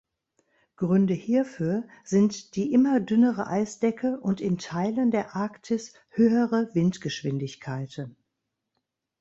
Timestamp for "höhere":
6.09-6.73